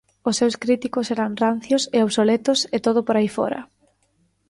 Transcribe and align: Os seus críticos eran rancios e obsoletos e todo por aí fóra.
Os 0.29 0.37
seus 0.39 0.55
críticos 0.63 1.11
eran 1.15 1.35
rancios 1.43 1.83
e 1.97 1.99
obsoletos 2.05 2.59
e 2.75 2.77
todo 2.85 2.99
por 3.07 3.15
aí 3.15 3.29
fóra. 3.37 3.61